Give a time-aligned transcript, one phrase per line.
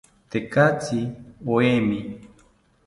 [0.31, 1.01] Tekatzi
[1.53, 1.99] oemi